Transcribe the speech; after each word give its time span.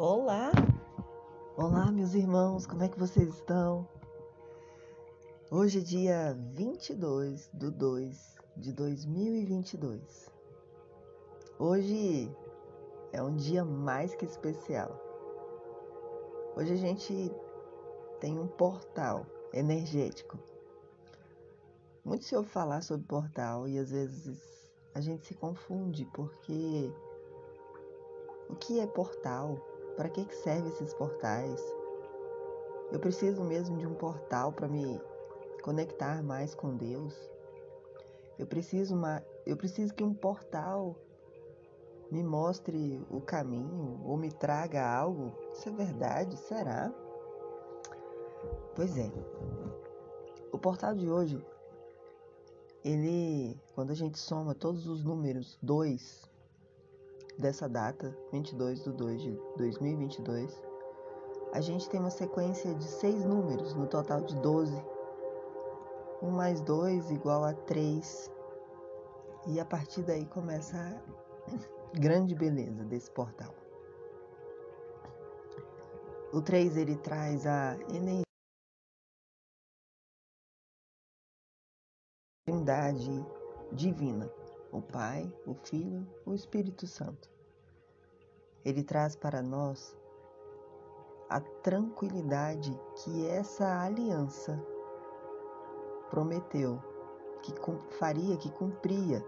Olá! 0.00 0.52
Olá, 1.56 1.90
meus 1.90 2.14
irmãos, 2.14 2.64
como 2.64 2.84
é 2.84 2.88
que 2.88 2.96
vocês 2.96 3.30
estão? 3.30 3.84
Hoje 5.50 5.80
é 5.80 5.82
dia 5.82 6.38
22 6.52 7.50
de 7.52 7.68
2 7.68 8.36
de 8.56 8.72
2022. 8.74 10.32
Hoje 11.58 12.32
é 13.12 13.20
um 13.20 13.34
dia 13.34 13.64
mais 13.64 14.14
que 14.14 14.24
especial. 14.24 14.96
Hoje 16.54 16.74
a 16.74 16.76
gente 16.76 17.32
tem 18.20 18.38
um 18.38 18.46
portal 18.46 19.26
energético. 19.52 20.38
Muito 22.04 22.24
se 22.24 22.36
ouve 22.36 22.48
falar 22.48 22.84
sobre 22.84 23.04
portal 23.04 23.66
e 23.66 23.76
às 23.76 23.90
vezes 23.90 24.70
a 24.94 25.00
gente 25.00 25.26
se 25.26 25.34
confunde 25.34 26.04
porque 26.14 26.88
o 28.48 28.54
que 28.54 28.78
é 28.78 28.86
portal? 28.86 29.58
Para 29.98 30.08
que 30.08 30.32
servem 30.32 30.68
esses 30.68 30.94
portais? 30.94 31.60
Eu 32.92 33.00
preciso 33.00 33.42
mesmo 33.42 33.76
de 33.78 33.84
um 33.84 33.94
portal 33.94 34.52
para 34.52 34.68
me 34.68 35.02
conectar 35.60 36.22
mais 36.22 36.54
com 36.54 36.76
Deus. 36.76 37.12
Eu 38.38 38.46
preciso, 38.46 38.94
uma, 38.94 39.20
eu 39.44 39.56
preciso 39.56 39.92
que 39.92 40.04
um 40.04 40.14
portal 40.14 40.94
me 42.12 42.22
mostre 42.22 43.04
o 43.10 43.20
caminho 43.20 44.00
ou 44.04 44.16
me 44.16 44.30
traga 44.30 44.88
algo. 44.88 45.32
Isso 45.52 45.68
é 45.68 45.72
verdade? 45.72 46.36
Será? 46.36 46.94
Pois 48.76 48.96
é. 48.96 49.10
O 50.52 50.58
portal 50.58 50.94
de 50.94 51.10
hoje, 51.10 51.44
ele, 52.84 53.60
quando 53.74 53.90
a 53.90 53.96
gente 53.96 54.16
soma 54.16 54.54
todos 54.54 54.86
os 54.86 55.02
números 55.02 55.58
2 55.60 56.27
dessa 57.38 57.68
data, 57.68 58.16
22 58.32 58.82
de 58.82 58.92
2 58.92 59.22
de 59.22 59.40
2022, 59.56 60.62
a 61.52 61.60
gente 61.60 61.88
tem 61.88 62.00
uma 62.00 62.10
sequência 62.10 62.74
de 62.74 62.84
seis 62.84 63.24
números, 63.24 63.74
no 63.74 63.86
total 63.86 64.20
de 64.22 64.34
12. 64.36 64.74
1 66.20 66.30
mais 66.30 66.60
2 66.60 67.10
igual 67.12 67.44
a 67.44 67.54
3. 67.54 68.30
E 69.46 69.60
a 69.60 69.64
partir 69.64 70.02
daí 70.02 70.26
começa 70.26 70.76
a 70.76 71.00
grande 71.98 72.34
beleza 72.34 72.84
desse 72.84 73.10
portal. 73.12 73.54
O 76.32 76.42
3 76.42 76.76
ele 76.76 76.96
traz 76.96 77.46
a 77.46 77.78
energia 77.88 78.24
divina 83.72 84.28
o 84.72 84.82
Pai, 84.82 85.32
o 85.46 85.54
Filho, 85.54 86.06
o 86.26 86.34
Espírito 86.34 86.86
Santo. 86.86 87.30
Ele 88.68 88.82
traz 88.82 89.16
para 89.16 89.40
nós 89.40 89.96
a 91.30 91.40
tranquilidade 91.40 92.78
que 92.96 93.26
essa 93.26 93.80
aliança 93.80 94.62
prometeu, 96.10 96.78
que 97.40 97.54
faria, 97.98 98.36
que 98.36 98.50
cumpria 98.50 99.24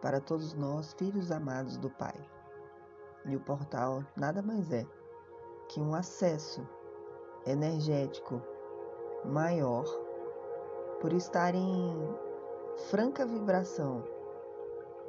para 0.00 0.18
todos 0.18 0.54
nós, 0.54 0.94
filhos 0.94 1.30
amados 1.30 1.76
do 1.76 1.90
Pai. 1.90 2.18
E 3.26 3.36
o 3.36 3.40
portal 3.40 4.02
nada 4.16 4.40
mais 4.40 4.72
é 4.72 4.86
que 5.68 5.78
um 5.78 5.94
acesso 5.94 6.66
energético 7.46 8.40
maior 9.26 9.84
por 11.02 11.12
estar 11.12 11.54
em 11.54 11.94
franca 12.88 13.26
vibração 13.26 14.02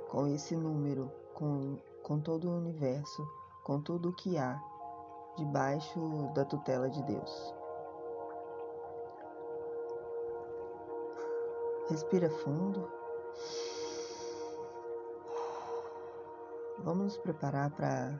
com 0.09 0.27
esse 0.27 0.57
número, 0.57 1.09
com, 1.33 1.79
com 2.03 2.19
todo 2.19 2.49
o 2.49 2.57
universo, 2.57 3.27
com 3.63 3.79
tudo 3.79 4.09
o 4.09 4.13
que 4.13 4.37
há 4.37 4.61
debaixo 5.37 5.99
da 6.35 6.45
tutela 6.45 6.89
de 6.89 7.01
Deus. 7.03 7.55
Respira 11.89 12.29
fundo. 12.29 12.87
Vamos 16.79 17.03
nos 17.03 17.17
preparar 17.17 17.71
para 17.71 18.19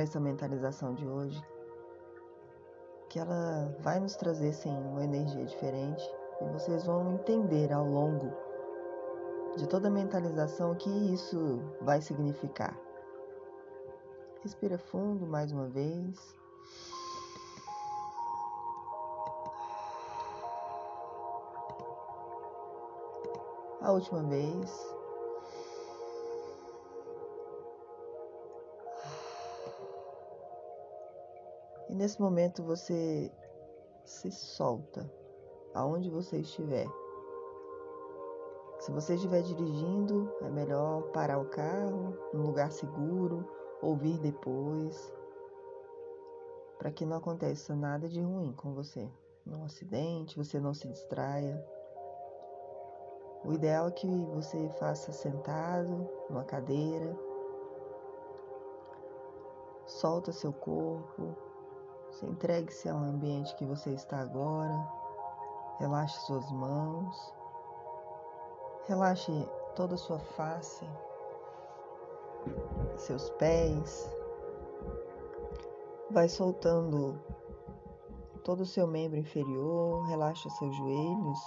essa 0.00 0.18
mentalização 0.18 0.94
de 0.94 1.06
hoje, 1.06 1.42
que 3.08 3.18
ela 3.18 3.76
vai 3.80 4.00
nos 4.00 4.16
trazer 4.16 4.52
sim 4.52 4.74
uma 4.74 5.04
energia 5.04 5.44
diferente 5.44 6.02
e 6.40 6.44
vocês 6.46 6.84
vão 6.84 7.14
entender 7.14 7.72
ao 7.72 7.84
longo 7.84 8.32
de 9.56 9.66
toda 9.66 9.88
a 9.88 9.90
mentalização 9.90 10.72
o 10.72 10.76
que 10.76 10.90
isso 11.12 11.60
vai 11.82 12.00
significar. 12.00 12.87
Respira 14.42 14.78
fundo 14.78 15.26
mais 15.26 15.50
uma 15.50 15.66
vez. 15.66 16.36
A 23.80 23.92
última 23.92 24.22
vez. 24.22 24.96
E 31.88 31.94
nesse 31.94 32.20
momento 32.20 32.62
você 32.62 33.32
se 34.04 34.30
solta 34.30 35.10
aonde 35.74 36.10
você 36.10 36.38
estiver. 36.38 36.86
Se 38.78 38.92
você 38.92 39.14
estiver 39.16 39.42
dirigindo, 39.42 40.32
é 40.42 40.48
melhor 40.48 41.02
parar 41.10 41.38
o 41.38 41.46
carro 41.46 42.16
num 42.32 42.46
lugar 42.46 42.70
seguro, 42.70 43.57
ouvir 43.82 44.18
depois, 44.18 45.12
para 46.78 46.90
que 46.90 47.04
não 47.04 47.16
aconteça 47.16 47.74
nada 47.74 48.08
de 48.08 48.20
ruim 48.20 48.52
com 48.52 48.74
você. 48.74 49.08
Num 49.44 49.64
acidente, 49.64 50.36
você 50.36 50.60
não 50.60 50.74
se 50.74 50.86
distraia. 50.88 51.64
O 53.44 53.52
ideal 53.52 53.88
é 53.88 53.90
que 53.92 54.24
você 54.26 54.68
faça 54.78 55.12
sentado, 55.12 56.08
numa 56.28 56.44
cadeira. 56.44 57.16
Solta 59.86 60.32
seu 60.32 60.52
corpo, 60.52 61.34
se 62.10 62.26
entregue-se 62.26 62.88
ao 62.88 62.98
ambiente 62.98 63.54
que 63.56 63.64
você 63.64 63.90
está 63.90 64.18
agora. 64.18 64.86
Relaxe 65.78 66.18
suas 66.26 66.50
mãos. 66.50 67.34
Relaxe 68.86 69.32
toda 69.74 69.94
a 69.94 69.98
sua 69.98 70.18
face, 70.18 70.84
seus 72.98 73.30
pés. 73.30 74.10
Vai 76.10 76.28
soltando 76.28 77.18
todo 78.42 78.60
o 78.60 78.66
seu 78.66 78.86
membro 78.86 79.18
inferior, 79.18 80.06
relaxa 80.06 80.48
seus 80.50 80.74
joelhos, 80.76 81.38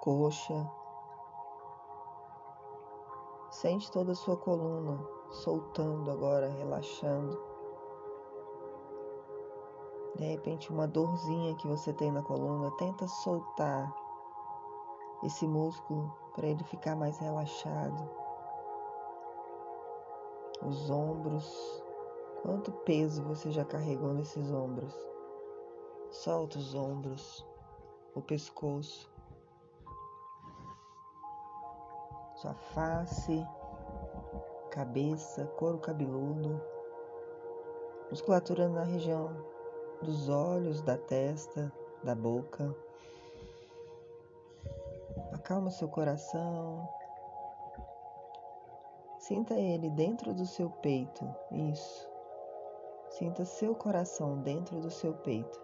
coxa. 0.00 0.70
Sente 3.50 3.90
toda 3.90 4.12
a 4.12 4.14
sua 4.14 4.36
coluna 4.36 4.98
soltando 5.30 6.10
agora, 6.10 6.48
relaxando. 6.48 7.38
De 10.16 10.24
repente, 10.24 10.72
uma 10.72 10.86
dorzinha 10.86 11.54
que 11.56 11.66
você 11.66 11.92
tem 11.92 12.10
na 12.10 12.22
coluna, 12.22 12.70
tenta 12.78 13.06
soltar 13.06 13.92
esse 15.24 15.46
músculo 15.46 16.12
para 16.34 16.46
ele 16.46 16.62
ficar 16.64 16.96
mais 16.96 17.18
relaxado. 17.18 18.25
Os 20.62 20.90
ombros, 20.90 21.82
quanto 22.42 22.72
peso 22.72 23.22
você 23.22 23.50
já 23.50 23.64
carregou 23.64 24.14
nesses 24.14 24.50
ombros? 24.50 24.94
Solta 26.10 26.58
os 26.58 26.74
ombros, 26.74 27.46
o 28.14 28.22
pescoço, 28.22 29.10
sua 32.36 32.54
face, 32.54 33.46
cabeça, 34.70 35.46
couro 35.56 35.78
cabeludo, 35.78 36.60
musculatura 38.10 38.68
na 38.68 38.84
região 38.84 39.30
dos 40.02 40.28
olhos, 40.28 40.82
da 40.82 40.96
testa, 40.96 41.72
da 42.02 42.14
boca. 42.14 42.74
Acalma 45.32 45.70
seu 45.70 45.88
coração. 45.88 46.88
Sinta 49.26 49.54
ele 49.54 49.90
dentro 49.90 50.32
do 50.32 50.46
seu 50.46 50.70
peito. 50.70 51.28
Isso. 51.50 52.08
Sinta 53.08 53.44
seu 53.44 53.74
coração 53.74 54.40
dentro 54.42 54.78
do 54.78 54.88
seu 54.88 55.14
peito. 55.14 55.60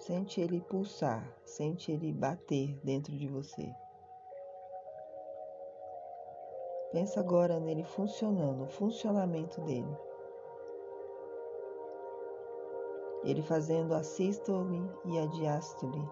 Sente 0.00 0.40
ele 0.40 0.60
pulsar, 0.62 1.32
sente 1.44 1.92
ele 1.92 2.12
bater 2.12 2.76
dentro 2.82 3.16
de 3.16 3.28
você. 3.28 3.72
Pensa 6.90 7.20
agora 7.20 7.60
nele 7.60 7.84
funcionando, 7.84 8.64
o 8.64 8.68
funcionamento 8.68 9.60
dele. 9.60 9.96
Ele 13.22 13.42
fazendo 13.42 13.94
a 13.94 14.02
sístole 14.02 14.90
e 15.04 15.20
a 15.20 15.26
diástole 15.26 16.02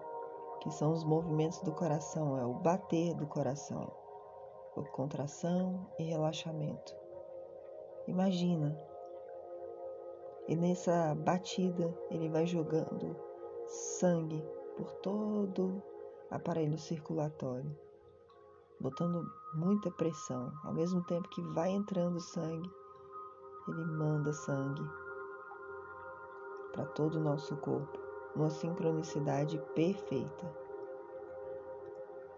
que 0.61 0.71
são 0.71 0.93
os 0.93 1.03
movimentos 1.03 1.59
do 1.61 1.71
coração, 1.71 2.37
é 2.37 2.45
o 2.45 2.53
bater 2.53 3.15
do 3.15 3.25
coração, 3.25 3.91
a 4.79 4.83
contração 4.83 5.87
e 5.99 6.03
relaxamento. 6.03 6.95
Imagina 8.07 8.77
E 10.47 10.55
nessa 10.55 11.13
batida 11.15 11.93
ele 12.09 12.29
vai 12.29 12.45
jogando 12.45 13.15
sangue 13.67 14.43
por 14.75 14.91
todo 14.95 15.67
o 15.67 15.83
aparelho 16.29 16.77
circulatório, 16.77 17.77
botando 18.79 19.23
muita 19.53 19.91
pressão. 19.91 20.51
Ao 20.63 20.73
mesmo 20.73 21.03
tempo 21.05 21.29
que 21.29 21.41
vai 21.53 21.69
entrando 21.69 22.19
sangue, 22.19 22.69
ele 23.67 23.85
manda 23.85 24.33
sangue 24.33 24.83
para 26.73 26.85
todo 26.85 27.15
o 27.15 27.23
nosso 27.23 27.55
corpo, 27.57 27.99
numa 28.35 28.49
sincronicidade 28.49 29.57
perfeita. 29.75 30.53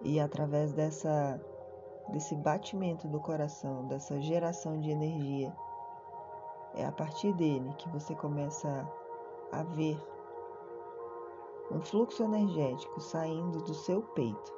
E 0.01 0.19
através 0.19 0.73
dessa 0.73 1.39
desse 2.09 2.35
batimento 2.35 3.07
do 3.07 3.19
coração, 3.19 3.87
dessa 3.87 4.19
geração 4.21 4.79
de 4.79 4.89
energia, 4.89 5.55
é 6.75 6.85
a 6.85 6.91
partir 6.91 7.33
dele 7.33 7.73
que 7.77 7.89
você 7.89 8.15
começa 8.15 8.87
a 9.51 9.63
ver 9.63 9.97
um 11.71 11.79
fluxo 11.79 12.23
energético 12.23 12.99
saindo 12.99 13.61
do 13.63 13.73
seu 13.73 14.01
peito. 14.01 14.53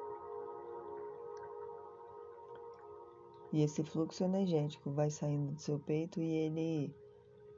E 3.51 3.63
esse 3.63 3.83
fluxo 3.83 4.23
energético 4.23 4.91
vai 4.91 5.09
saindo 5.09 5.53
do 5.53 5.61
seu 5.61 5.79
peito 5.79 6.19
e 6.19 6.29
ele 6.29 6.95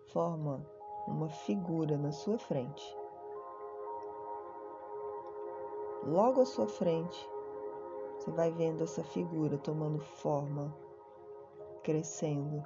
forma 0.08 0.64
uma 1.08 1.30
figura 1.30 1.98
na 1.98 2.12
sua 2.12 2.38
frente. 2.38 2.96
Logo 6.04 6.42
à 6.42 6.46
sua 6.46 6.68
frente, 6.68 7.30
você 8.28 8.32
vai 8.32 8.52
vendo 8.52 8.84
essa 8.84 9.02
figura 9.06 9.58
tomando 9.58 10.00
forma, 10.00 10.76
crescendo. 11.82 12.62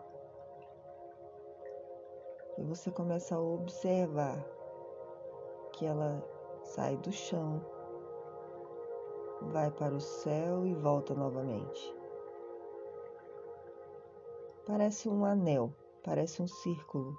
E 2.58 2.64
você 2.64 2.90
começa 2.90 3.36
a 3.36 3.40
observar 3.40 4.44
que 5.74 5.86
ela 5.86 6.26
sai 6.64 6.98
do 6.98 7.12
chão, 7.12 7.64
vai 9.52 9.70
para 9.70 9.94
o 9.94 10.02
céu 10.02 10.66
e 10.66 10.74
volta 10.74 11.14
novamente. 11.14 11.96
Parece 14.66 15.08
um 15.08 15.24
anel, 15.24 15.72
parece 16.04 16.42
um 16.42 16.48
círculo. 16.48 17.16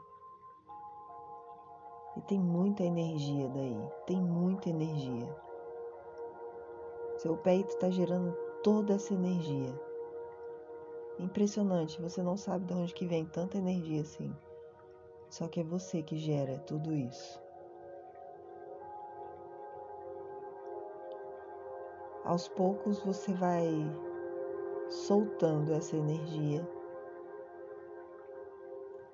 E 2.16 2.22
tem 2.22 2.40
muita 2.40 2.82
energia 2.82 3.48
daí, 3.50 3.88
tem 4.04 4.20
muita 4.20 4.68
energia. 4.68 5.51
Seu 7.22 7.36
peito 7.36 7.68
está 7.68 7.88
gerando 7.88 8.32
toda 8.64 8.94
essa 8.94 9.14
energia. 9.14 9.72
Impressionante, 11.20 12.02
você 12.02 12.20
não 12.20 12.36
sabe 12.36 12.64
de 12.64 12.74
onde 12.74 12.92
que 12.92 13.06
vem 13.06 13.24
tanta 13.24 13.58
energia 13.58 14.00
assim. 14.00 14.36
Só 15.30 15.46
que 15.46 15.60
é 15.60 15.62
você 15.62 16.02
que 16.02 16.16
gera 16.16 16.58
tudo 16.66 16.92
isso. 16.92 17.40
Aos 22.24 22.48
poucos 22.48 22.98
você 23.04 23.32
vai 23.34 23.68
soltando 24.88 25.72
essa 25.74 25.96
energia. 25.96 26.68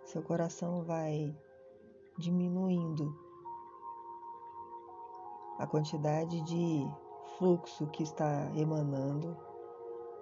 Seu 0.05 0.23
coração 0.23 0.83
vai 0.83 1.37
diminuindo 2.17 3.15
a 5.59 5.67
quantidade 5.67 6.41
de 6.41 6.89
fluxo 7.39 7.87
que 7.87 8.03
está 8.03 8.51
emanando 8.57 9.37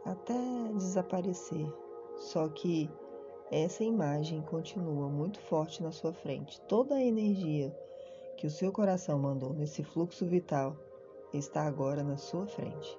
até 0.04 0.38
desaparecer. 0.74 1.66
Só 2.16 2.48
que 2.48 2.90
essa 3.50 3.82
imagem 3.82 4.42
continua 4.42 5.08
muito 5.08 5.40
forte 5.40 5.82
na 5.82 5.90
sua 5.90 6.12
frente. 6.12 6.60
Toda 6.62 6.94
a 6.94 7.02
energia 7.02 7.76
que 8.36 8.46
o 8.46 8.50
seu 8.50 8.70
coração 8.70 9.18
mandou 9.18 9.52
nesse 9.52 9.82
fluxo 9.82 10.26
vital 10.26 10.76
está 11.32 11.62
agora 11.62 12.02
na 12.02 12.16
sua 12.16 12.46
frente, 12.46 12.98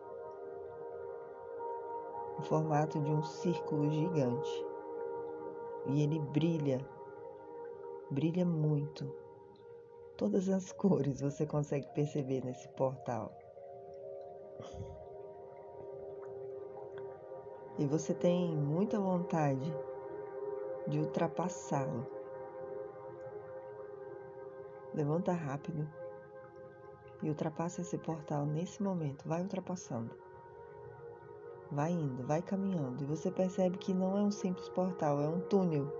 no 2.38 2.44
formato 2.44 3.00
de 3.00 3.12
um 3.12 3.24
círculo 3.24 3.90
gigante. 3.90 4.66
E 5.88 6.02
ele 6.02 6.20
brilha, 6.20 6.86
brilha 8.12 8.46
muito. 8.46 9.10
Todas 10.18 10.50
as 10.50 10.72
cores 10.74 11.22
você 11.22 11.46
consegue 11.46 11.88
perceber 11.94 12.44
nesse 12.44 12.68
portal. 12.70 13.37
E 17.80 17.86
você 17.86 18.14
tem 18.14 18.56
muita 18.56 19.00
vontade 19.00 19.72
de 20.88 21.00
ultrapassá-lo. 21.00 22.08
Levanta 24.94 25.32
rápido 25.32 25.88
e 27.22 27.30
ultrapassa 27.30 27.82
esse 27.82 27.98
portal 27.98 28.46
nesse 28.46 28.82
momento. 28.82 29.28
Vai 29.28 29.42
ultrapassando. 29.42 30.12
Vai 31.72 31.92
indo, 31.92 32.24
vai 32.24 32.42
caminhando. 32.42 33.04
E 33.04 33.08
você 33.08 33.30
percebe 33.30 33.78
que 33.78 33.94
não 33.94 34.18
é 34.18 34.22
um 34.22 34.32
simples 34.32 34.70
portal, 34.70 35.22
é 35.22 35.28
um 35.28 35.42
túnel. 35.42 35.92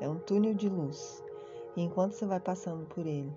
É 0.00 0.08
um 0.08 0.18
túnel 0.18 0.54
de 0.54 0.68
luz. 0.68 1.22
E 1.76 1.82
enquanto 1.82 2.12
você 2.12 2.26
vai 2.26 2.40
passando 2.40 2.84
por 2.86 3.06
ele, 3.06 3.32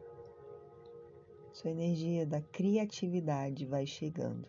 sua 1.57 1.71
energia 1.71 2.23
da 2.23 2.39
criatividade 2.39 3.65
vai 3.65 3.83
chegando. 3.83 4.47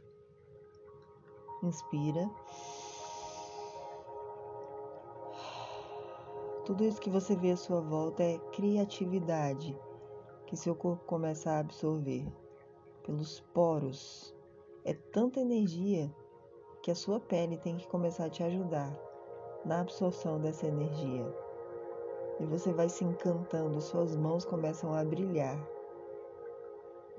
Inspira. 1.63 2.31
Tudo 6.67 6.85
isso 6.85 7.01
que 7.01 7.09
você 7.09 7.35
vê 7.35 7.53
à 7.53 7.57
sua 7.57 7.81
volta 7.81 8.23
é 8.23 8.39
criatividade 8.53 9.75
que 10.47 10.55
seu 10.55 10.75
corpo 10.75 11.03
começa 11.07 11.51
a 11.51 11.61
absorver 11.61 12.31
pelos 13.03 13.41
poros. 13.55 14.37
É 14.85 14.93
tanta 14.93 15.41
energia 15.41 16.15
que 16.83 16.91
a 16.91 16.95
sua 16.95 17.19
pele 17.19 17.57
tem 17.57 17.79
que 17.79 17.89
começar 17.89 18.27
a 18.27 18.31
te 18.31 18.43
ajudar 18.43 18.95
na 19.65 19.81
absorção 19.81 20.39
dessa 20.39 20.67
energia. 20.67 21.25
E 22.39 22.45
você 22.45 22.71
vai 22.71 22.91
se 22.91 23.03
encantando, 23.03 23.81
suas 23.81 24.15
mãos 24.15 24.45
começam 24.45 24.93
a 24.93 25.03
brilhar. 25.03 25.78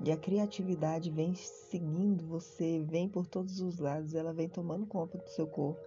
E 0.02 0.10
a 0.10 0.16
criatividade 0.16 1.10
vem 1.10 1.34
seguindo 1.34 2.26
você, 2.26 2.80
vem 2.80 3.08
por 3.08 3.26
todos 3.26 3.60
os 3.60 3.78
lados, 3.78 4.14
ela 4.14 4.32
vem 4.32 4.48
tomando 4.48 4.86
conta 4.86 5.18
do 5.18 5.28
seu 5.28 5.46
corpo. 5.46 5.80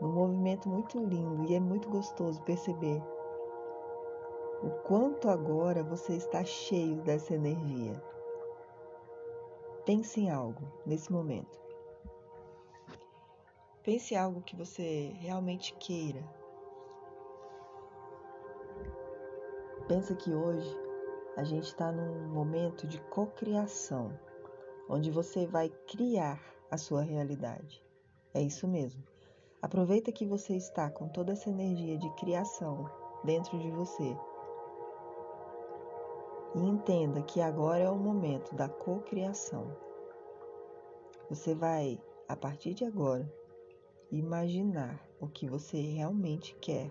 Num 0.00 0.12
movimento 0.12 0.68
muito 0.68 0.98
lindo 0.98 1.44
e 1.44 1.54
é 1.54 1.60
muito 1.60 1.88
gostoso 1.88 2.42
perceber 2.42 3.02
o 4.62 4.70
quanto 4.86 5.30
agora 5.30 5.82
você 5.82 6.14
está 6.14 6.44
cheio 6.44 7.00
dessa 7.02 7.34
energia. 7.34 8.02
Pense 9.86 10.20
em 10.20 10.30
algo 10.30 10.62
nesse 10.84 11.10
momento. 11.10 11.58
Pense 13.82 14.12
em 14.12 14.18
algo 14.18 14.42
que 14.42 14.54
você 14.54 15.10
realmente 15.20 15.74
queira. 15.76 16.22
Pensa 19.88 20.14
que 20.14 20.32
hoje 20.32 20.89
a 21.36 21.44
gente 21.44 21.64
está 21.64 21.92
num 21.92 22.28
momento 22.28 22.86
de 22.86 23.00
cocriação, 23.02 24.18
onde 24.88 25.10
você 25.10 25.46
vai 25.46 25.68
criar 25.88 26.40
a 26.70 26.76
sua 26.76 27.02
realidade. 27.02 27.84
É 28.34 28.42
isso 28.42 28.66
mesmo. 28.66 29.02
Aproveita 29.62 30.12
que 30.12 30.26
você 30.26 30.56
está 30.56 30.90
com 30.90 31.08
toda 31.08 31.32
essa 31.32 31.50
energia 31.50 31.98
de 31.98 32.10
criação 32.14 32.90
dentro 33.24 33.58
de 33.58 33.70
você 33.70 34.16
e 36.54 36.58
entenda 36.58 37.22
que 37.22 37.40
agora 37.40 37.84
é 37.84 37.90
o 37.90 37.96
momento 37.96 38.54
da 38.54 38.68
cocriação. 38.68 39.76
Você 41.28 41.54
vai, 41.54 42.00
a 42.28 42.34
partir 42.34 42.74
de 42.74 42.84
agora, 42.84 43.30
imaginar 44.10 45.06
o 45.20 45.28
que 45.28 45.46
você 45.46 45.80
realmente 45.80 46.54
quer 46.56 46.90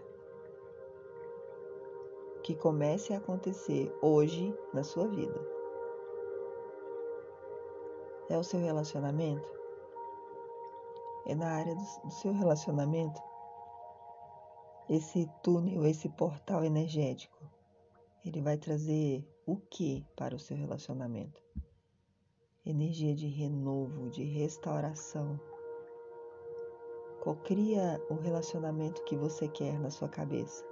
que 2.49 2.55
comece 2.55 3.13
a 3.13 3.19
acontecer 3.19 3.95
hoje 4.01 4.51
na 4.73 4.83
sua 4.83 5.07
vida. 5.07 5.39
É 8.27 8.35
o 8.35 8.43
seu 8.43 8.59
relacionamento? 8.59 9.47
É 11.27 11.35
na 11.35 11.47
área 11.47 11.75
do, 11.75 12.09
seu 12.09 12.33
relacionamento? 12.33 13.21
Esse 14.89 15.29
túnel, 15.43 15.85
esse 15.85 16.09
portal 16.09 16.63
energético, 16.63 17.37
ele 18.25 18.41
vai 18.41 18.57
trazer 18.57 19.23
o 19.45 19.57
que 19.57 20.03
para 20.15 20.35
o 20.35 20.39
seu 20.39 20.57
relacionamento? 20.57 21.39
Energia 22.65 23.13
de 23.13 23.27
renovo, 23.27 24.09
de 24.09 24.23
restauração. 24.23 25.39
Cocria 27.21 28.03
o 28.09 28.15
relacionamento 28.15 29.03
que 29.03 29.15
você 29.15 29.47
quer 29.47 29.79
na 29.79 29.91
sua 29.91 30.09
cabeça. 30.09 30.68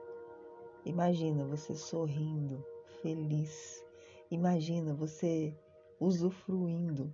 Imagina 0.88 1.44
você 1.44 1.76
sorrindo, 1.76 2.66
feliz. 3.02 3.84
Imagina 4.32 4.94
você 4.94 5.54
usufruindo 6.00 7.14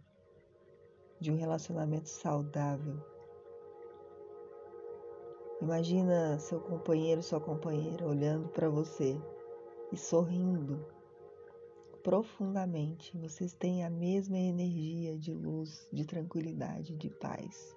de 1.19 1.31
um 1.31 1.35
relacionamento 1.35 2.07
saudável. 2.07 3.03
Imagina 5.59 6.37
seu 6.37 6.59
companheiro, 6.59 7.23
sua 7.23 7.41
companheira 7.41 8.05
olhando 8.05 8.47
para 8.49 8.69
você 8.69 9.19
e 9.91 9.97
sorrindo 9.97 10.85
profundamente. 12.03 13.17
Vocês 13.17 13.53
têm 13.55 13.83
a 13.83 13.89
mesma 13.89 14.37
energia 14.37 15.17
de 15.17 15.33
luz, 15.33 15.89
de 15.91 16.05
tranquilidade, 16.05 16.95
de 16.95 17.09
paz. 17.09 17.75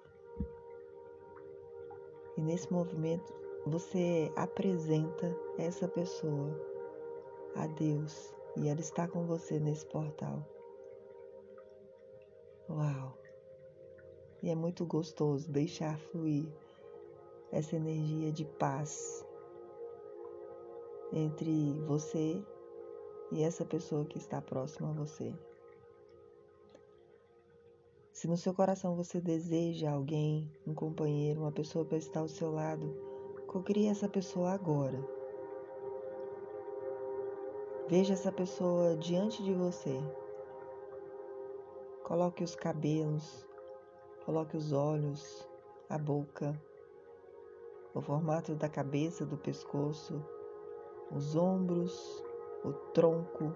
E 2.37 2.41
nesse 2.41 2.71
movimento 2.71 3.46
você 3.67 4.31
apresenta 4.35 5.35
essa 5.57 5.87
pessoa 5.87 6.49
a 7.55 7.67
Deus 7.67 8.33
e 8.55 8.67
ela 8.67 8.79
está 8.79 9.07
com 9.07 9.25
você 9.25 9.59
nesse 9.59 9.85
portal. 9.85 10.45
Uau! 12.69 13.17
E 14.41 14.49
é 14.49 14.55
muito 14.55 14.85
gostoso 14.85 15.49
deixar 15.49 15.97
fluir 15.97 16.45
essa 17.51 17.75
energia 17.75 18.31
de 18.31 18.45
paz 18.45 19.25
entre 21.11 21.79
você 21.87 22.43
e 23.31 23.43
essa 23.43 23.65
pessoa 23.65 24.05
que 24.05 24.17
está 24.17 24.41
próxima 24.41 24.89
a 24.89 24.93
você. 24.93 25.33
Se 28.11 28.27
no 28.27 28.35
seu 28.35 28.53
coração 28.53 28.95
você 28.95 29.21
deseja 29.21 29.91
alguém, 29.91 30.51
um 30.65 30.73
companheiro, 30.73 31.41
uma 31.41 31.51
pessoa 31.51 31.85
para 31.85 31.97
estar 31.97 32.21
ao 32.21 32.27
seu 32.27 32.51
lado, 32.51 33.06
cocrie 33.47 33.87
essa 33.87 34.09
pessoa 34.09 34.51
agora. 34.51 34.99
Veja 37.87 38.13
essa 38.13 38.31
pessoa 38.31 38.97
diante 38.97 39.41
de 39.41 39.53
você. 39.53 39.97
Coloque 42.03 42.43
os 42.43 42.55
cabelos, 42.55 43.47
coloque 44.25 44.57
os 44.57 44.73
olhos, 44.73 45.47
a 45.89 45.97
boca, 45.97 46.61
o 47.93 48.01
formato 48.01 48.53
da 48.53 48.67
cabeça, 48.67 49.25
do 49.25 49.37
pescoço, 49.37 50.21
os 51.11 51.35
ombros, 51.35 52.23
o 52.65 52.73
tronco, 52.93 53.55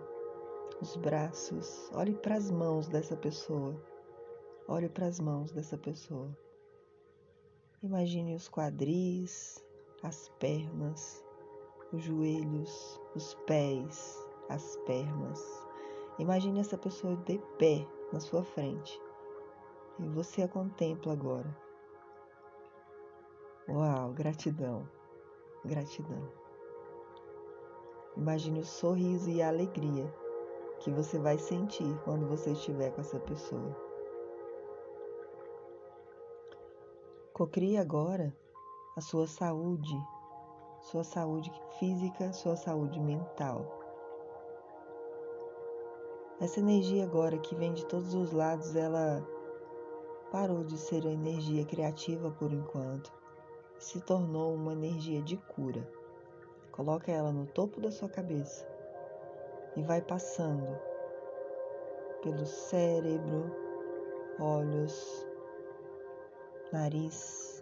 os 0.81 0.95
braços. 0.95 1.91
Olhe 1.93 2.15
para 2.15 2.35
as 2.35 2.49
mãos 2.49 2.87
dessa 2.87 3.17
pessoa. 3.17 3.75
Olhe 4.67 4.87
para 4.87 5.07
as 5.07 5.19
mãos 5.19 5.51
dessa 5.51 5.77
pessoa. 5.77 6.35
Imagine 7.83 8.35
os 8.35 8.47
quadris, 8.47 9.61
as 10.03 10.29
pernas, 10.39 11.23
os 11.93 12.03
joelhos, 12.03 12.99
os 13.15 13.35
pés, 13.45 14.17
as 14.49 14.75
pernas. 14.85 15.41
Imagine 16.19 16.59
essa 16.59 16.77
pessoa 16.77 17.15
de 17.17 17.37
pé 17.57 17.87
na 18.11 18.19
sua 18.19 18.43
frente 18.43 18.99
e 19.99 20.07
você 20.09 20.41
a 20.43 20.47
contempla 20.47 21.13
agora. 21.13 21.55
Uau, 23.69 24.11
gratidão, 24.13 24.89
gratidão. 25.63 26.31
Imagine 28.17 28.59
o 28.59 28.65
sorriso 28.65 29.29
e 29.29 29.41
a 29.41 29.47
alegria 29.47 30.13
que 30.79 30.91
você 30.91 31.19
vai 31.19 31.37
sentir 31.37 31.97
quando 32.03 32.27
você 32.27 32.51
estiver 32.51 32.91
com 32.91 33.01
essa 33.01 33.19
pessoa. 33.19 33.75
Cocrie 37.33 37.77
agora 37.77 38.35
a 38.95 38.99
sua 38.99 39.25
saúde, 39.25 39.97
sua 40.81 41.03
saúde 41.03 41.49
física, 41.79 42.33
sua 42.33 42.57
saúde 42.57 42.99
mental. 42.99 43.65
Essa 46.41 46.59
energia 46.59 47.05
agora 47.05 47.37
que 47.37 47.55
vem 47.55 47.71
de 47.71 47.85
todos 47.85 48.13
os 48.13 48.33
lados, 48.33 48.75
ela 48.75 49.25
parou 50.29 50.63
de 50.65 50.77
ser 50.77 51.07
a 51.07 51.11
energia 51.11 51.63
criativa 51.65 52.31
por 52.31 52.51
enquanto, 52.51 53.13
se 53.79 54.01
tornou 54.01 54.55
uma 54.55 54.73
energia 54.73 55.21
de 55.21 55.37
cura. 55.37 55.89
Coloca 56.71 57.11
ela 57.11 57.31
no 57.31 57.45
topo 57.45 57.79
da 57.79 57.91
sua 57.91 58.09
cabeça 58.09 58.67
e 59.77 59.83
vai 59.83 60.01
passando 60.01 60.77
pelo 62.21 62.45
cérebro, 62.45 63.55
olhos, 64.39 65.25
nariz, 66.73 67.60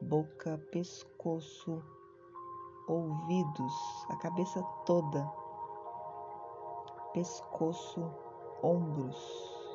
boca, 0.00 0.58
pescoço, 0.70 1.82
ouvidos, 2.88 3.72
a 4.10 4.16
cabeça 4.16 4.62
toda, 4.86 5.26
pescoço, 7.12 8.10
ombros, 8.62 9.68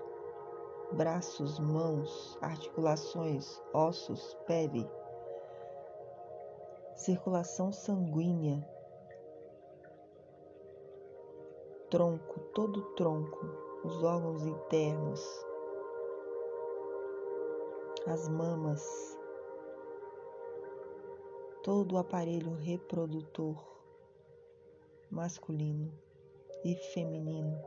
braços, 0.94 1.60
mãos, 1.60 2.38
articulações, 2.42 3.62
ossos, 3.74 4.34
pele. 4.46 4.89
Circulação 6.96 7.72
sanguínea, 7.72 8.65
tronco, 11.89 12.39
todo 12.53 12.80
o 12.80 12.96
tronco, 12.96 13.46
os 13.84 14.03
órgãos 14.03 14.46
internos, 14.46 15.46
as 18.08 18.30
mamas, 18.30 19.18
todo 21.63 21.93
o 21.93 21.98
aparelho 21.98 22.55
reprodutor 22.55 23.55
masculino 25.10 25.93
e 26.65 26.75
feminino. 26.75 27.58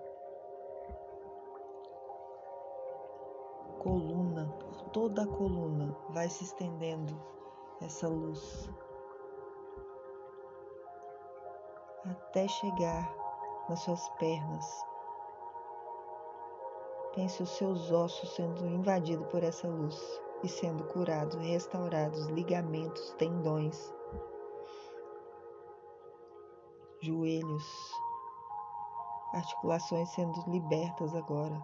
Coluna, 3.82 4.48
por 4.60 4.82
toda 4.90 5.22
a 5.22 5.26
coluna 5.26 5.96
vai 6.10 6.28
se 6.28 6.44
estendendo 6.44 7.18
essa 7.80 8.06
luz 8.06 8.68
até 12.04 12.46
chegar 12.46 13.16
nas 13.68 13.80
suas 13.80 14.08
pernas. 14.18 14.84
Pense 17.14 17.42
os 17.42 17.50
seus 17.50 17.90
ossos 17.90 18.34
sendo 18.34 18.66
invadidos 18.66 19.26
por 19.28 19.42
essa 19.42 19.66
luz 19.66 20.25
e 20.46 20.48
sendo 20.48 20.84
curados, 20.84 21.34
restaurados, 21.40 22.26
ligamentos, 22.28 23.12
tendões, 23.18 23.92
joelhos, 27.02 27.92
articulações 29.34 30.08
sendo 30.10 30.40
libertas 30.48 31.16
agora. 31.16 31.60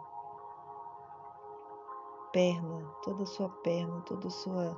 Perna, 2.32 2.84
toda 3.04 3.22
a 3.22 3.26
sua 3.26 3.48
perna, 3.62 4.00
toda 4.00 4.28
sua 4.30 4.76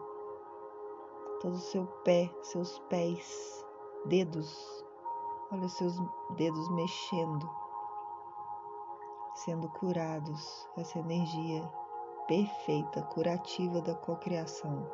todo 1.41 1.55
o 1.55 1.59
seu 1.59 1.87
pé, 2.05 2.31
seus 2.43 2.79
pés, 2.91 3.65
dedos, 4.07 4.85
Olha 5.51 5.67
os 5.67 5.73
seus 5.75 5.95
dedos 6.37 6.69
mexendo, 6.71 7.49
sendo 9.35 9.69
curados, 9.69 10.69
essa 10.77 10.99
energia 10.99 11.84
perfeita, 12.27 13.03
curativa 13.03 13.81
da 13.81 13.95
cocriação. 13.95 14.91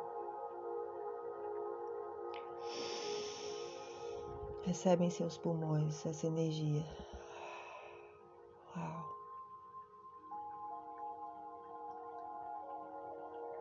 Recebe 4.63 5.05
em 5.05 5.09
seus 5.09 5.37
pulmões 5.37 6.05
essa 6.05 6.27
energia. 6.27 6.85
Uau. 8.75 9.05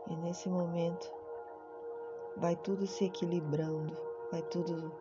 E 0.09 0.17
nesse 0.17 0.49
momento 0.49 1.11
vai 2.37 2.57
tudo 2.57 2.87
se 2.87 3.05
equilibrando, 3.05 3.97
vai 4.31 4.43
tudo 4.43 4.93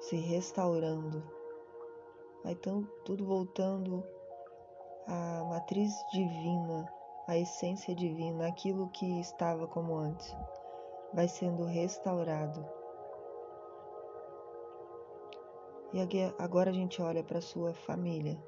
se 0.00 0.16
restaurando, 0.16 1.22
vai 2.42 2.54
tão, 2.54 2.84
tudo 3.04 3.24
voltando 3.24 4.04
à 5.06 5.44
matriz 5.44 5.92
divina, 6.12 6.95
à 7.26 7.36
essência 7.36 7.94
divina, 7.94 8.46
aquilo 8.46 8.88
que 8.90 9.20
estava 9.20 9.66
como 9.66 9.96
antes, 9.96 10.36
vai 11.12 11.26
sendo 11.26 11.64
restaurado. 11.64 12.64
E 15.92 16.00
agora 16.38 16.70
a 16.70 16.72
gente 16.72 17.00
olha 17.00 17.24
para 17.24 17.40
sua 17.40 17.72
família. 17.72 18.38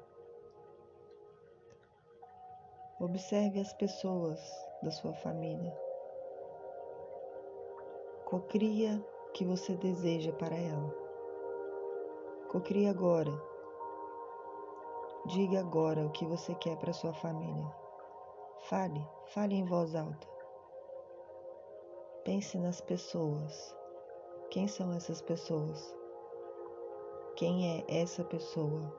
Observe 2.99 3.59
as 3.59 3.73
pessoas 3.73 4.39
da 4.83 4.91
sua 4.91 5.13
família. 5.13 5.73
Cocria 8.25 9.03
o 9.27 9.31
que 9.31 9.45
você 9.45 9.75
deseja 9.77 10.31
para 10.33 10.55
ela. 10.55 10.93
Cocrie 12.49 12.87
agora. 12.87 13.31
Diga 15.25 15.59
agora 15.59 16.05
o 16.05 16.11
que 16.11 16.25
você 16.25 16.53
quer 16.55 16.77
para 16.77 16.93
sua 16.93 17.13
família. 17.13 17.78
Fale, 18.67 19.07
fale 19.33 19.55
em 19.55 19.63
voz 19.63 19.95
alta. 19.95 20.27
Pense 22.25 22.57
nas 22.57 22.81
pessoas. 22.81 23.75
Quem 24.51 24.67
são 24.67 24.91
essas 24.91 25.21
pessoas? 25.21 25.95
Quem 27.35 27.79
é 27.79 28.01
essa 28.01 28.23
pessoa? 28.23 28.93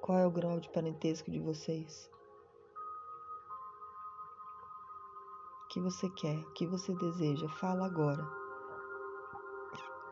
Qual 0.00 0.18
é 0.18 0.26
o 0.26 0.30
grau 0.30 0.58
de 0.58 0.68
parentesco 0.70 1.30
de 1.30 1.38
vocês? 1.38 2.10
O 5.64 5.68
que 5.68 5.80
você 5.80 6.10
quer? 6.10 6.38
O 6.38 6.52
que 6.52 6.66
você 6.66 6.92
deseja? 6.96 7.48
Fala 7.48 7.86
agora. 7.86 8.26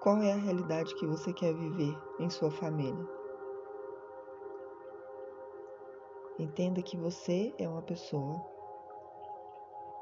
Qual 0.01 0.17
é 0.19 0.33
a 0.33 0.37
realidade 0.37 0.95
que 0.95 1.07
você 1.07 1.33
quer 1.33 1.53
viver 1.53 1.99
em 2.19 2.31
sua 2.31 2.51
família? 2.51 3.20
Entenda 6.41 6.81
que 6.81 6.97
você 6.97 7.55
é 7.59 7.69
uma 7.69 7.83
pessoa. 7.83 8.43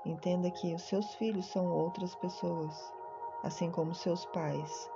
Entenda 0.07 0.49
que 0.53 0.73
os 0.73 0.83
seus 0.83 1.13
filhos 1.17 1.47
são 1.47 1.67
outras 1.67 2.15
pessoas, 2.15 2.73
assim 3.43 3.73
como 3.73 3.93
seus 3.93 4.25
pais, 4.27 4.89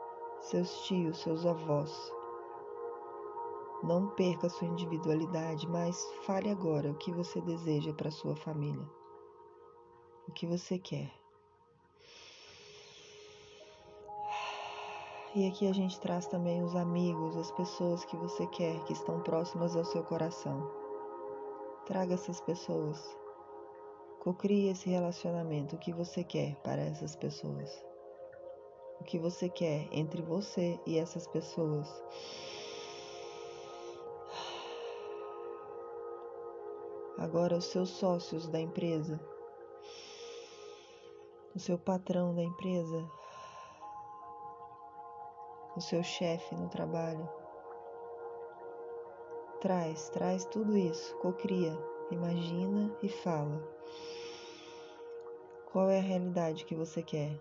seus 0.42 0.86
tios, 0.86 1.20
seus 1.20 1.44
avós. 1.44 1.92
Não 3.82 4.10
perca 4.10 4.48
sua 4.48 4.68
individualidade, 4.68 5.68
mas 5.68 6.00
fale 6.24 6.48
agora 6.48 6.92
o 6.92 6.98
que 6.98 7.10
você 7.10 7.40
deseja 7.40 7.92
para 7.92 8.12
sua 8.12 8.36
família. 8.36 8.88
O 10.28 10.32
que 10.32 10.46
você 10.46 10.78
quer. 10.78 11.12
E 15.34 15.48
aqui 15.48 15.66
a 15.66 15.72
gente 15.72 15.98
traz 15.98 16.28
também 16.28 16.62
os 16.62 16.76
amigos, 16.76 17.36
as 17.36 17.50
pessoas 17.50 18.04
que 18.04 18.16
você 18.16 18.46
quer, 18.46 18.78
que 18.84 18.92
estão 18.92 19.20
próximas 19.22 19.74
ao 19.74 19.84
seu 19.84 20.04
coração. 20.04 20.81
Traga 21.86 22.14
essas 22.14 22.40
pessoas. 22.40 23.16
Cocrie 24.20 24.68
esse 24.68 24.88
relacionamento, 24.88 25.74
o 25.74 25.78
que 25.78 25.92
você 25.92 26.22
quer 26.22 26.54
para 26.62 26.80
essas 26.80 27.16
pessoas. 27.16 27.84
O 29.00 29.04
que 29.04 29.18
você 29.18 29.48
quer 29.48 29.88
entre 29.90 30.22
você 30.22 30.78
e 30.86 30.96
essas 30.96 31.26
pessoas. 31.26 31.88
Agora, 37.18 37.56
os 37.56 37.64
seus 37.64 37.90
sócios 37.90 38.48
da 38.48 38.60
empresa, 38.60 39.20
o 41.54 41.58
seu 41.58 41.76
patrão 41.76 42.32
da 42.32 42.42
empresa, 42.42 43.10
o 45.76 45.80
seu 45.80 46.02
chefe 46.04 46.54
no 46.54 46.68
trabalho. 46.68 47.41
Traz, 49.62 50.08
traz 50.08 50.44
tudo 50.46 50.76
isso, 50.76 51.16
cocria, 51.18 51.72
imagina 52.10 52.92
e 53.00 53.08
fala. 53.08 53.62
Qual 55.70 55.88
é 55.88 56.00
a 56.00 56.02
realidade 56.02 56.64
que 56.64 56.74
você 56.74 57.00
quer? 57.00 57.40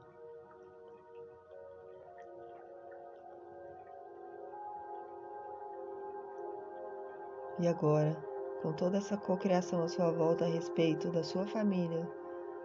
E 7.60 7.68
agora, 7.68 8.16
com 8.62 8.72
toda 8.74 9.00
essa 9.00 9.18
cocriação 9.18 9.82
à 9.82 9.88
sua 9.88 10.12
volta 10.12 10.46
a 10.46 10.48
respeito 10.48 11.10
da 11.10 11.24
sua 11.24 11.48
família, 11.48 12.08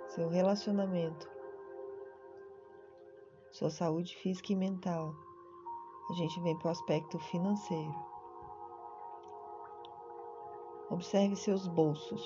seu 0.08 0.28
relacionamento, 0.28 1.30
sua 3.52 3.70
saúde 3.70 4.14
física 4.18 4.52
e 4.52 4.56
mental, 4.56 5.14
a 6.10 6.12
gente 6.12 6.38
vem 6.42 6.58
para 6.58 6.68
o 6.68 6.72
aspecto 6.72 7.18
financeiro. 7.18 8.15
Observe 10.88 11.34
seus 11.34 11.66
bolsos, 11.66 12.22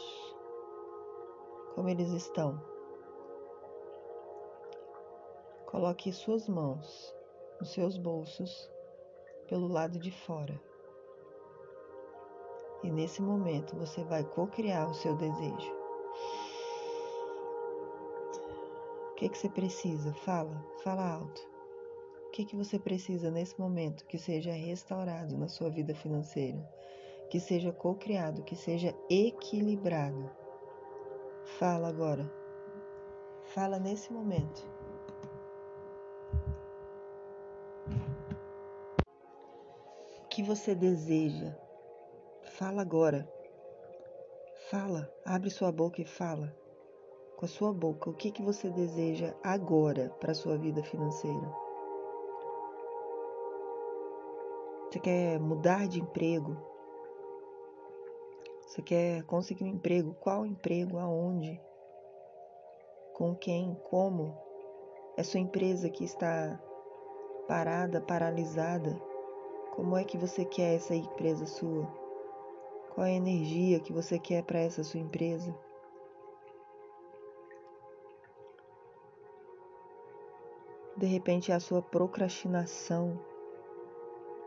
como 1.75 1.89
eles 1.89 2.11
estão. 2.11 2.63
Coloque 5.65 6.13
suas 6.13 6.47
mãos 6.47 7.17
nos 7.59 7.73
seus 7.73 7.97
bolsos 7.97 8.71
pelo 9.49 9.67
lado 9.67 9.99
de 9.99 10.11
fora. 10.11 10.61
E 12.83 12.91
nesse 12.91 13.23
momento 13.23 13.75
você 13.77 14.05
vai 14.05 14.25
co-criar 14.25 14.91
o 14.91 14.95
seu 14.95 15.17
desejo. 15.17 15.73
O 19.11 19.15
que, 19.15 19.29
que 19.31 19.39
você 19.39 19.49
precisa? 19.49 20.13
Fala, 20.13 20.63
fala 20.85 21.15
alto. 21.15 21.41
O 22.27 22.31
que, 22.31 22.45
que 22.45 22.57
você 22.57 22.79
precisa 22.79 23.31
nesse 23.31 23.59
momento 23.59 24.05
que 24.07 24.19
seja 24.19 24.53
restaurado 24.53 25.39
na 25.39 25.49
sua 25.49 25.71
vida 25.71 25.95
financeira, 25.95 26.63
que 27.31 27.39
seja 27.39 27.73
co-criado, 27.73 28.43
que 28.43 28.57
seja 28.57 28.93
equilibrado? 29.09 30.29
Fala 31.59 31.89
agora. 31.89 32.29
Fala 33.55 33.79
nesse 33.79 34.13
momento. 34.13 34.69
O 40.25 40.29
que 40.29 40.43
você 40.43 40.75
deseja? 40.75 41.57
Fala 42.59 42.83
agora. 42.83 43.33
Fala, 44.69 45.09
abre 45.25 45.51
sua 45.51 45.71
boca 45.71 46.03
e 46.03 46.05
fala. 46.05 46.55
Com 47.37 47.45
a 47.45 47.49
sua 47.49 47.73
boca, 47.73 48.11
o 48.11 48.15
que, 48.15 48.33
que 48.33 48.43
você 48.43 48.69
deseja 48.71 49.35
agora 49.43 50.11
para 50.21 50.33
a 50.33 50.35
sua 50.35 50.59
vida 50.59 50.83
financeira? 50.83 51.49
Você 54.91 54.99
quer 54.99 55.39
mudar 55.39 55.87
de 55.87 56.01
emprego? 56.01 56.70
Você 58.71 58.83
quer 58.83 59.25
conseguir 59.25 59.65
um 59.65 59.67
emprego? 59.67 60.15
Qual 60.21 60.47
emprego? 60.47 60.97
Aonde? 60.97 61.61
Com 63.15 63.35
quem? 63.35 63.75
Como? 63.91 64.33
É 65.17 65.25
sua 65.25 65.41
empresa 65.41 65.91
que 65.91 66.05
está 66.05 66.57
parada, 67.49 68.01
paralisada? 68.01 68.95
Como 69.75 69.97
é 69.97 70.05
que 70.05 70.17
você 70.17 70.45
quer 70.45 70.77
essa 70.77 70.95
empresa 70.95 71.47
sua? 71.47 71.85
Qual 72.95 73.05
é 73.05 73.11
a 73.11 73.15
energia 73.15 73.81
que 73.81 73.93
você 73.93 74.21
quer 74.21 74.45
para 74.45 74.61
essa 74.61 74.85
sua 74.85 75.01
empresa? 75.01 75.53
De 80.97 81.07
repente 81.07 81.51
é 81.51 81.57
a 81.57 81.61
sua 81.61 81.83
procrastinação 81.83 83.19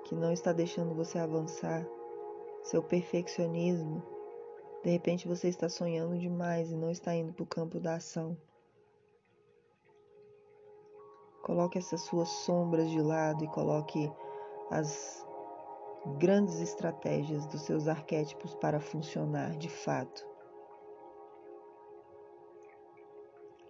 que 0.05 0.15
não 0.15 0.31
está 0.31 0.53
deixando 0.53 0.95
você 0.95 1.19
avançar, 1.19 1.85
seu 2.63 2.81
perfeccionismo. 2.81 4.12
De 4.83 4.89
repente 4.89 5.29
você 5.29 5.47
está 5.47 5.69
sonhando 5.69 6.17
demais 6.17 6.69
e 6.69 6.75
não 6.75 6.91
está 6.91 7.15
indo 7.15 7.31
para 7.31 7.43
o 7.43 7.47
campo 7.47 7.79
da 7.79 7.95
ação. 7.95 8.37
Coloque 11.41 11.77
essas 11.77 12.01
suas 12.01 12.27
sombras 12.27 12.89
de 12.89 13.01
lado 13.01 13.45
e 13.45 13.47
coloque 13.47 14.11
as 14.69 15.25
grandes 16.17 16.59
estratégias 16.59 17.45
dos 17.47 17.61
seus 17.61 17.87
arquétipos 17.87 18.53
para 18.55 18.81
funcionar 18.81 19.57
de 19.57 19.69
fato. 19.69 20.25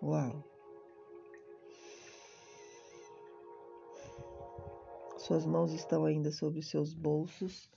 Uau! 0.01 0.43
Suas 5.17 5.45
mãos 5.45 5.71
estão 5.71 6.05
ainda 6.05 6.31
sobre 6.31 6.59
os 6.59 6.69
seus 6.69 6.93
bolsos 6.93 7.71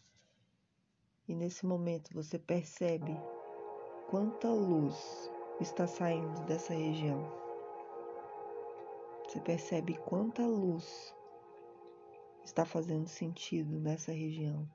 e 1.28 1.34
nesse 1.34 1.66
momento 1.66 2.12
você 2.14 2.38
percebe 2.38 3.16
quanta 4.08 4.48
luz 4.48 5.30
está 5.60 5.86
saindo 5.86 6.40
dessa 6.44 6.72
região. 6.72 7.30
Você 9.24 9.40
percebe 9.40 9.96
quanta 9.98 10.42
luz 10.42 11.14
está 12.44 12.64
fazendo 12.64 13.08
sentido 13.08 13.78
nessa 13.80 14.12
região. 14.12 14.68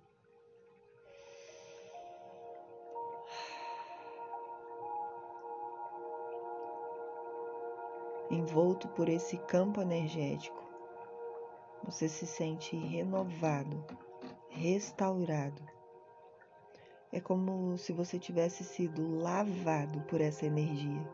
Envolto 8.29 8.87
por 8.89 9.09
esse 9.09 9.37
campo 9.39 9.81
energético, 9.81 10.63
você 11.83 12.07
se 12.07 12.25
sente 12.25 12.75
renovado, 12.75 13.85
restaurado. 14.49 15.80
É 17.13 17.19
como 17.19 17.78
se 17.78 17.91
você 17.91 18.17
tivesse 18.17 18.63
sido 18.63 19.17
lavado 19.19 20.00
por 20.04 20.21
essa 20.21 20.45
energia. 20.45 21.06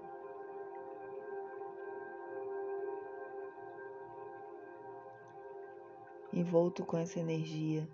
Envolto 6.32 6.86
com 6.86 6.98
essa 6.98 7.20
energia, 7.20 7.90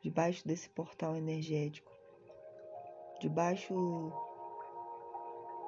debaixo 0.00 0.48
desse 0.48 0.70
portal 0.70 1.14
energético, 1.14 1.92
debaixo 3.20 3.74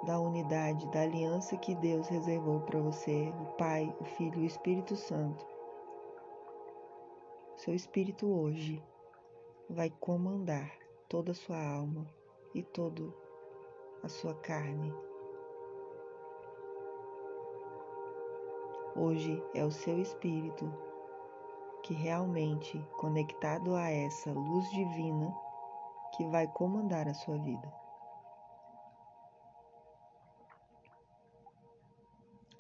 da 0.07 0.19
unidade, 0.19 0.91
da 0.91 1.03
aliança 1.03 1.55
que 1.59 1.75
Deus 1.75 2.09
reservou 2.09 2.61
para 2.63 2.81
você, 2.81 3.31
o 3.43 3.57
Pai, 3.59 3.95
o 4.01 4.05
Filho 4.05 4.41
e 4.41 4.45
o 4.45 4.47
Espírito 4.47 4.97
Santo. 4.97 5.47
Seu 7.57 7.75
espírito 7.75 8.27
hoje 8.27 8.83
vai 9.69 9.91
comandar 9.91 10.71
toda 11.09 11.33
a 11.33 11.35
sua 11.35 11.59
alma 11.59 12.07
e 12.55 12.63
toda 12.63 13.03
a 14.03 14.09
sua 14.09 14.35
carne. 14.35 14.93
Hoje 18.97 19.43
é 19.55 19.65
o 19.65 19.71
seu 19.71 19.99
espírito 19.99 20.73
que 21.83 21.93
realmente 21.93 22.79
conectado 22.97 23.75
a 23.75 23.91
essa 23.91 24.33
luz 24.33 24.69
divina 24.71 25.35
que 26.17 26.25
vai 26.27 26.47
comandar 26.47 27.09
a 27.09 27.15
sua 27.15 27.37
vida. 27.39 27.73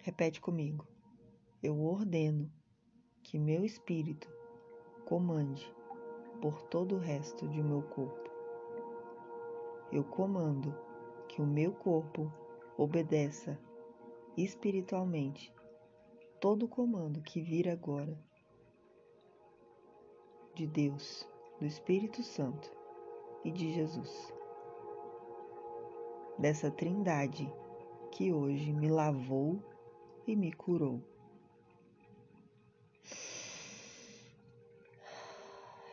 Repete 0.02 0.40
comigo. 0.40 0.86
eu 1.62 1.82
ordeno 1.82 2.52
que 3.22 3.38
meu 3.38 3.64
espírito 3.64 4.28
comande 5.06 5.74
por 6.44 6.60
todo 6.60 6.96
o 6.96 6.98
resto 6.98 7.48
de 7.48 7.62
meu 7.62 7.80
corpo. 7.80 8.30
Eu 9.90 10.04
comando 10.04 10.76
que 11.26 11.40
o 11.40 11.46
meu 11.46 11.72
corpo 11.72 12.30
obedeça 12.76 13.58
espiritualmente 14.36 15.50
todo 16.38 16.64
o 16.64 16.68
comando 16.68 17.22
que 17.22 17.40
vir 17.40 17.66
agora 17.66 18.14
de 20.54 20.66
Deus, 20.66 21.26
do 21.58 21.64
Espírito 21.64 22.22
Santo 22.22 22.70
e 23.42 23.50
de 23.50 23.72
Jesus. 23.72 24.30
Dessa 26.38 26.70
trindade 26.70 27.50
que 28.10 28.34
hoje 28.34 28.70
me 28.70 28.90
lavou 28.90 29.64
e 30.26 30.36
me 30.36 30.52
curou. 30.52 31.00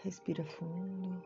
Respira 0.04 0.44
fundo. 0.44 1.22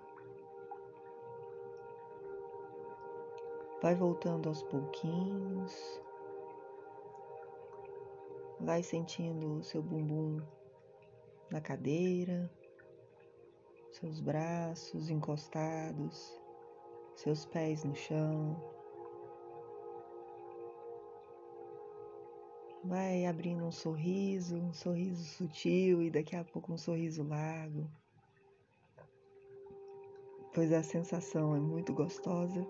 Vai 3.82 3.96
voltando 3.96 4.50
aos 4.50 4.62
pouquinhos. 4.64 6.02
Vai 8.60 8.84
sentindo 8.84 9.60
o 9.60 9.64
seu 9.64 9.82
bumbum 9.82 10.42
na 11.50 11.62
cadeira, 11.62 12.52
seus 13.94 14.20
braços 14.20 15.10
encostados, 15.10 16.38
seus 17.16 17.46
pés 17.46 17.86
no 17.86 17.96
chão. 17.96 18.62
Vai 22.84 23.26
abrindo 23.26 23.64
um 23.64 23.72
sorriso, 23.72 24.58
um 24.58 24.74
sorriso 24.74 25.24
sutil 25.24 26.02
e 26.02 26.12
daqui 26.12 26.36
a 26.36 26.44
pouco 26.44 26.74
um 26.74 26.78
sorriso 26.78 27.24
largo. 27.24 27.90
Pois 30.56 30.72
a 30.72 30.82
sensação 30.82 31.54
é 31.54 31.60
muito 31.60 31.94
gostosa. 31.94 32.66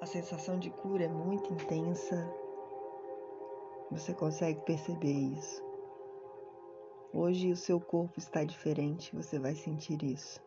A 0.00 0.06
sensação 0.06 0.56
de 0.56 0.70
cura 0.70 1.02
é 1.02 1.08
muito 1.08 1.52
intensa. 1.52 2.32
Você 3.90 4.14
consegue 4.14 4.60
perceber 4.60 5.10
isso. 5.10 5.60
Hoje 7.12 7.50
o 7.50 7.56
seu 7.56 7.80
corpo 7.80 8.16
está 8.16 8.44
diferente, 8.44 9.12
você 9.12 9.40
vai 9.40 9.56
sentir 9.56 10.00
isso. 10.04 10.40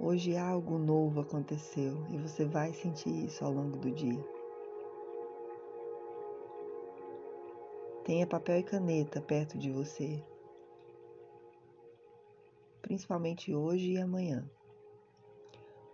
Hoje 0.00 0.34
algo 0.34 0.78
novo 0.78 1.20
aconteceu 1.20 2.06
e 2.08 2.16
você 2.16 2.46
vai 2.46 2.72
sentir 2.72 3.26
isso 3.26 3.44
ao 3.44 3.52
longo 3.52 3.76
do 3.76 3.90
dia. 3.90 4.24
Tenha 8.04 8.26
papel 8.26 8.60
e 8.60 8.62
caneta 8.62 9.20
perto 9.20 9.58
de 9.58 9.70
você, 9.70 10.24
principalmente 12.84 13.54
hoje 13.54 13.92
e 13.92 13.98
amanhã, 13.98 14.44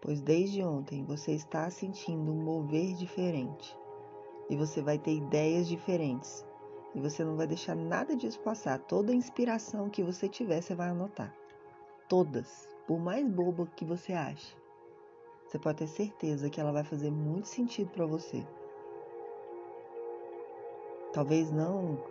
pois 0.03 0.21
desde 0.21 0.61
ontem 0.65 1.05
você 1.05 1.31
está 1.33 1.71
sentindo 1.71 2.33
um 2.33 2.43
mover 2.43 2.95
diferente 2.95 3.79
e 4.49 4.57
você 4.57 4.83
vai 4.83 4.99
ter 4.99 5.15
ideias 5.15 5.69
diferentes 5.69 6.45
e 6.93 7.01
você 7.01 7.25
não 7.25 7.37
vai 7.37 7.47
deixar 7.47 7.77
nada 7.77 8.17
disso 8.17 8.41
passar. 8.41 8.81
Toda 8.81 9.15
inspiração 9.15 9.89
que 9.89 10.03
você 10.03 10.29
tiver, 10.29 10.61
você 10.61 10.75
vai 10.75 10.89
anotar. 10.89 11.33
Todas, 12.09 12.69
por 12.89 12.99
mais 12.99 13.25
boba 13.25 13.69
que 13.77 13.85
você 13.85 14.13
ache. 14.13 14.57
Você 15.47 15.61
pode 15.61 15.79
ter 15.79 15.87
certeza 15.87 16.51
que 16.51 16.61
ela 16.61 16.73
vai 16.73 16.83
fazer 16.83 17.13
muito 17.13 17.47
sentido 17.47 17.91
para 17.91 18.05
você. 18.05 18.45
Talvez 21.13 21.53
não 21.53 22.03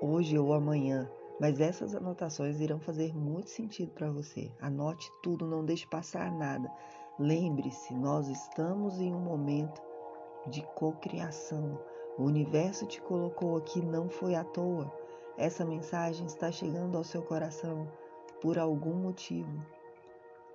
hoje 0.00 0.38
ou 0.38 0.54
amanhã, 0.54 1.10
mas 1.42 1.58
essas 1.58 1.92
anotações 1.92 2.60
irão 2.60 2.78
fazer 2.78 3.12
muito 3.12 3.50
sentido 3.50 3.90
para 3.90 4.08
você. 4.08 4.48
Anote 4.60 5.10
tudo, 5.24 5.44
não 5.44 5.64
deixe 5.64 5.84
passar 5.88 6.30
nada. 6.30 6.70
Lembre-se, 7.18 7.92
nós 7.94 8.28
estamos 8.28 9.00
em 9.00 9.12
um 9.12 9.18
momento 9.18 9.82
de 10.46 10.62
cocriação. 10.76 11.82
O 12.16 12.22
universo 12.22 12.86
te 12.86 13.02
colocou 13.02 13.56
aqui 13.56 13.84
não 13.84 14.08
foi 14.08 14.36
à 14.36 14.44
toa. 14.44 14.96
Essa 15.36 15.64
mensagem 15.64 16.26
está 16.26 16.52
chegando 16.52 16.96
ao 16.96 17.02
seu 17.02 17.22
coração 17.22 17.90
por 18.40 18.56
algum 18.56 18.94
motivo. 18.94 19.66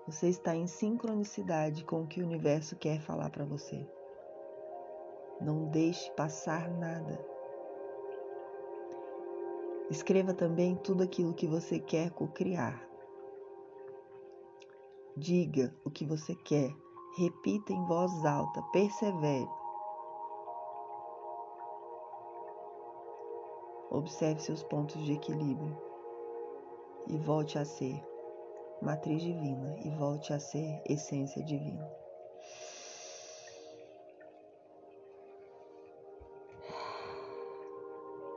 Você 0.07 0.29
está 0.29 0.55
em 0.55 0.67
sincronicidade 0.67 1.83
com 1.83 2.03
o 2.03 2.07
que 2.07 2.21
o 2.21 2.25
universo 2.25 2.77
quer 2.77 3.01
falar 3.01 3.29
para 3.29 3.43
você. 3.43 3.85
Não 5.41 5.65
deixe 5.65 6.09
passar 6.11 6.69
nada. 6.69 7.36
Escreva 9.89 10.33
também 10.33 10.75
tudo 10.75 11.03
aquilo 11.03 11.33
que 11.33 11.47
você 11.47 11.79
quer 11.79 12.11
co-criar. 12.11 12.85
Diga 15.15 15.73
o 15.85 15.89
que 15.89 16.05
você 16.05 16.35
quer. 16.35 16.69
Repita 17.17 17.71
em 17.71 17.85
voz 17.85 18.25
alta. 18.25 18.61
Persevere. 18.73 19.47
Observe 23.89 24.41
seus 24.41 24.61
pontos 24.63 25.01
de 25.05 25.13
equilíbrio 25.13 25.75
e 27.07 27.17
volte 27.17 27.57
a 27.57 27.63
ser 27.63 28.03
matriz 28.81 29.21
divina 29.21 29.75
e 29.79 29.89
volte 29.91 30.33
a 30.33 30.39
ser 30.39 30.81
essência 30.85 31.43
divina. 31.43 31.89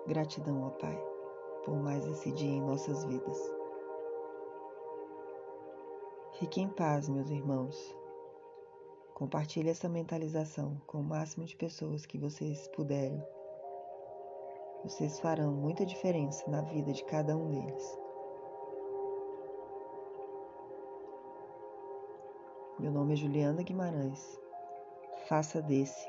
Gratidão, 0.07 0.67
ó 0.67 0.71
Pai, 0.71 1.10
por 1.65 1.75
mais 1.77 2.07
esse 2.07 2.33
dia 2.33 2.51
em 2.51 2.61
nossas 2.61 3.05
vidas. 3.05 3.39
Fique 6.39 6.61
em 6.61 6.69
paz, 6.69 7.09
meus 7.09 7.31
irmãos. 7.31 7.97
Compartilhe 9.15 9.69
essa 9.69 9.89
mentalização 9.89 10.81
com 10.87 10.99
o 10.99 11.05
máximo 11.05 11.45
de 11.45 11.57
pessoas 11.57 12.07
que 12.07 12.17
vocês 12.17 12.69
puderem 12.69 13.23
vocês 14.83 15.21
farão 15.21 15.53
muita 15.53 15.85
diferença 15.85 16.51
na 16.51 16.63
vida 16.63 16.91
de 16.93 17.05
cada 17.05 17.37
um 17.37 17.51
deles. 17.51 17.99
Meu 22.79 22.91
nome 22.91 23.13
é 23.13 23.17
Juliana 23.17 23.63
Guimarães. 23.63 24.41
Faça 25.29 25.61
desse 25.61 26.09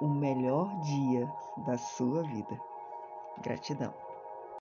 o 0.00 0.08
melhor 0.08 0.68
dia 0.80 1.32
da 1.64 1.78
sua 1.78 2.24
vida. 2.24 2.60
Gratidão. 3.40 3.94